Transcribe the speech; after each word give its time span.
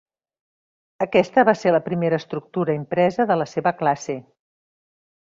Aquesta 1.05 1.43
va 1.51 1.55
ser 1.59 1.75
la 1.77 1.83
primera 1.91 2.21
estructura 2.23 2.77
impresa 2.81 3.31
de 3.33 3.41
la 3.45 3.51
seva 3.55 3.79
classe. 3.85 4.21